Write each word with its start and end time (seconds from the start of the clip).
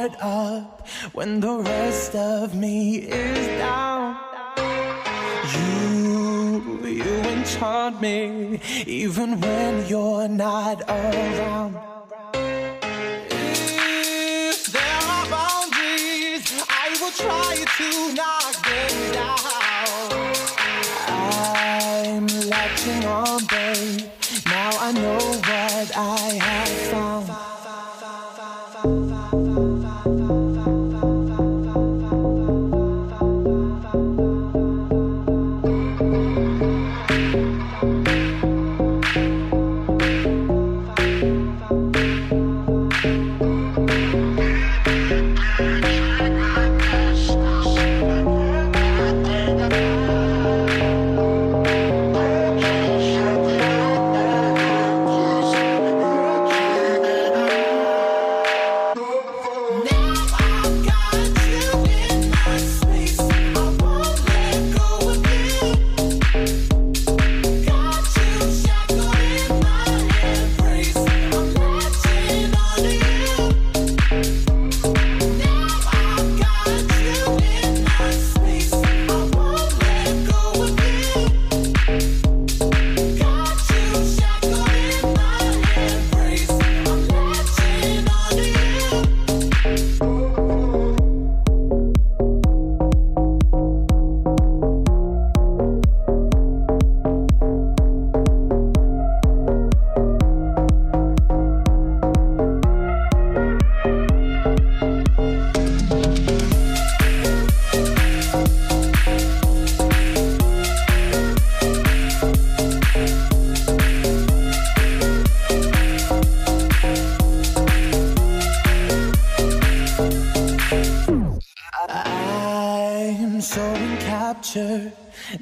heart 0.00 0.16
up 0.22 0.88
when 1.12 1.40
the 1.40 1.58
rest 1.58 2.14
of 2.14 2.54
me 2.54 2.96
is 2.96 3.46
down. 3.58 4.16
You, 5.54 6.86
you 6.86 7.14
enchant 7.34 8.00
me 8.00 8.60
even 8.86 9.40
when 9.40 9.86
you're 9.88 10.28
not 10.28 10.82
around. 10.88 11.76
If 13.12 14.66
there 14.72 15.02
are 15.14 15.26
boundaries, 15.36 16.44
I 16.68 16.96
will 17.00 17.14
try 17.24 17.54
to 17.78 17.88
knock 18.14 18.54
them 18.68 18.94
down. 19.12 19.38
I'm 21.08 22.26
latching 22.48 23.04
on, 23.04 23.44
babe. 23.46 23.59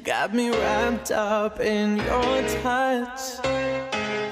Got 0.03 0.33
me 0.33 0.49
wrapped 0.49 1.11
up 1.11 1.59
in 1.59 1.97
your 1.97 2.41
touch. 2.61 3.21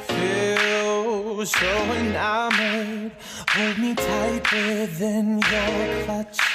Feel 0.07 1.45
so 1.45 1.67
enamored. 2.01 3.11
Hold 3.49 3.77
me 3.77 3.93
tight 3.93 4.51
within 4.51 5.39
your 5.39 6.03
clutch. 6.03 6.46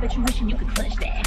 Bet 0.00 0.10
but 0.10 0.16
you 0.16 0.22
wishing 0.22 0.48
you 0.48 0.56
could 0.56 0.68
clutch 0.68 0.94
that. 0.96 1.17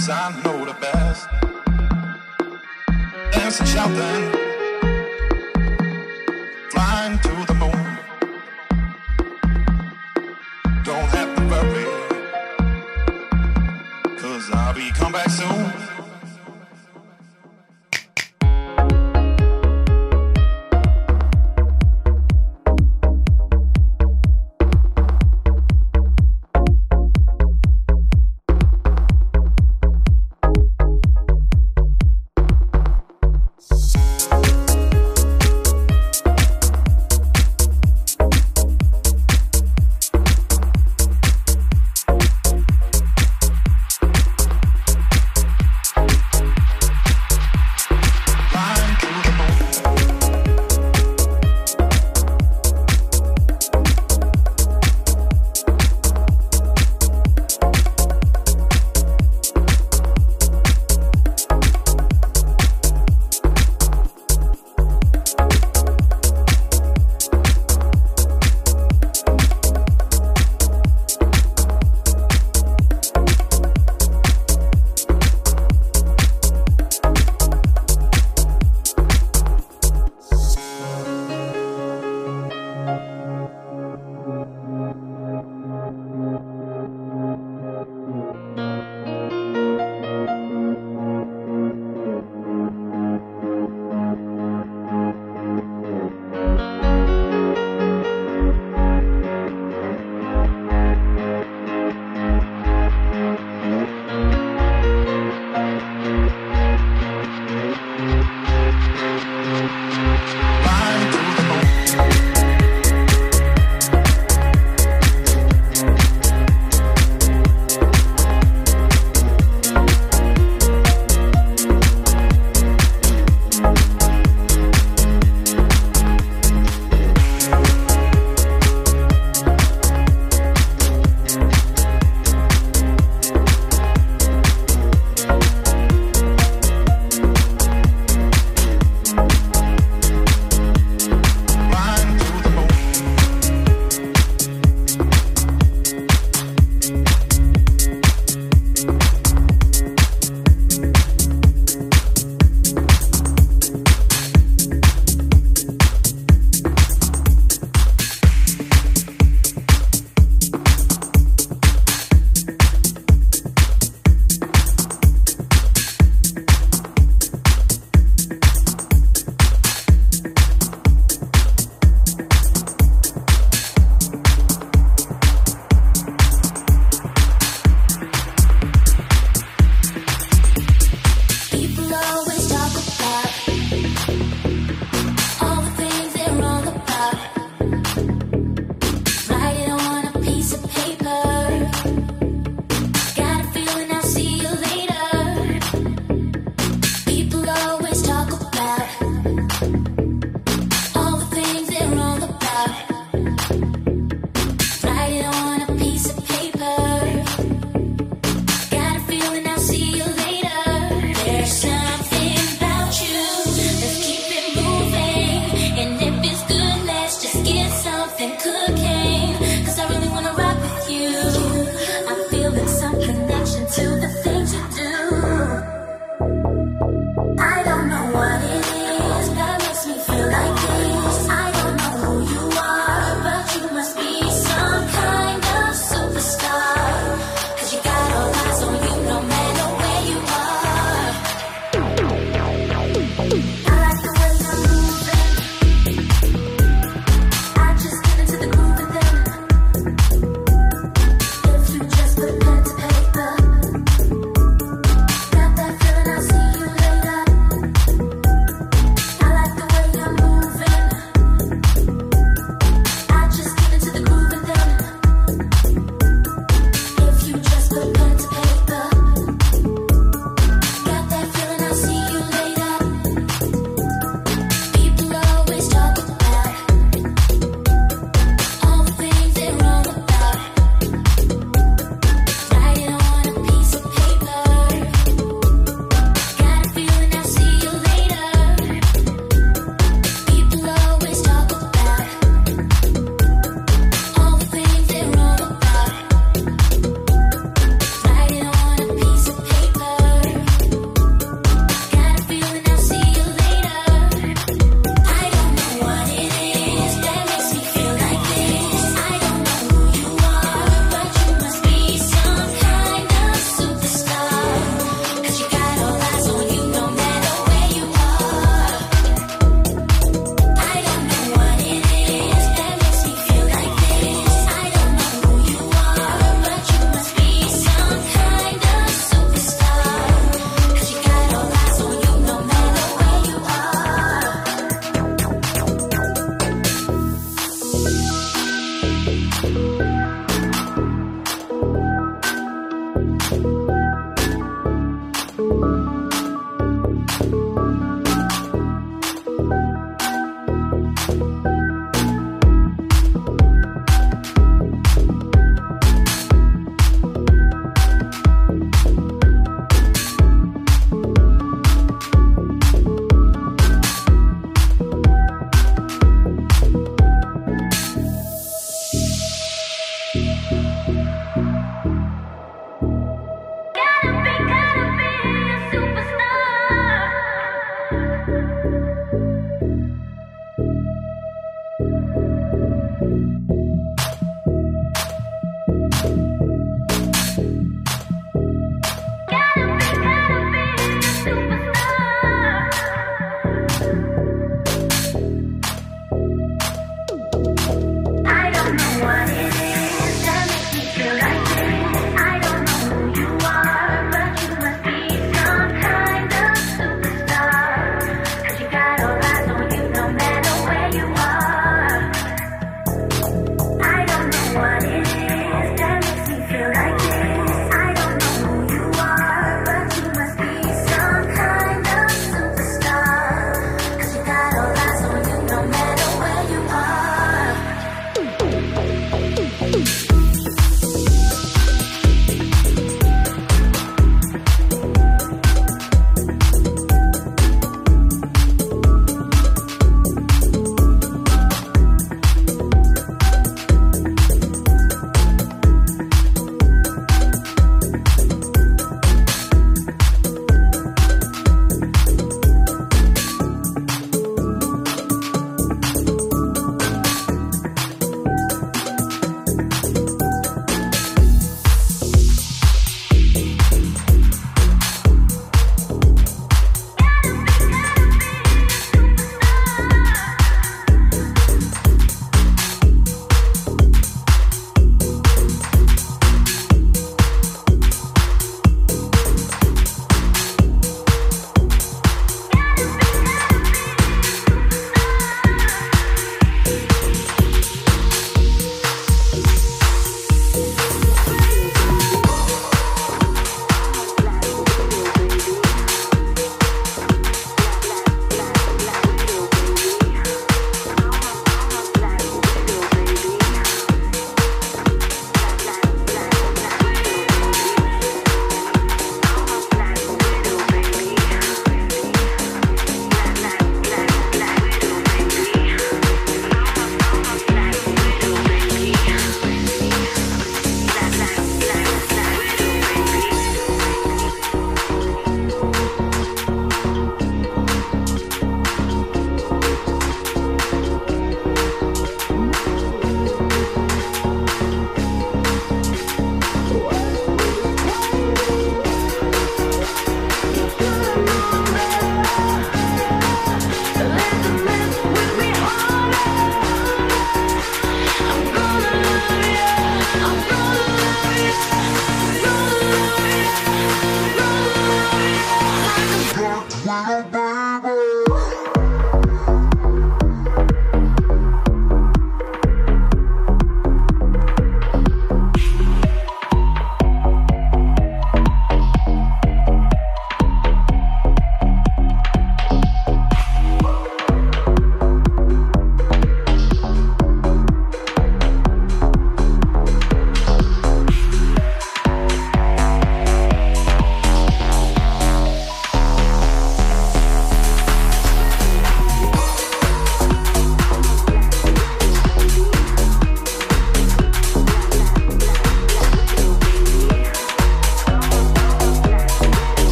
cause 0.00 0.08
I 0.08 0.42
know 0.42 0.64
the 0.64 0.72
best. 0.80 1.28
Dancing, 3.32 3.66
shouting, 3.66 4.32
flying 6.70 7.18
to 7.18 7.28
the 7.48 7.54
moon. 7.62 7.98
Don't 10.84 11.08
have 11.16 11.36
to 11.36 11.42
worry, 11.52 11.86
cause 14.16 14.50
I'll 14.52 14.74
be 14.74 14.90
come 14.92 15.12
back 15.12 15.28
soon. 15.28 15.79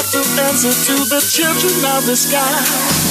Have 0.00 0.10
to 0.12 0.42
answer 0.42 0.70
to 0.70 1.04
the 1.04 1.20
children 1.20 1.84
of 1.84 2.06
the 2.06 2.16
sky. 2.16 3.09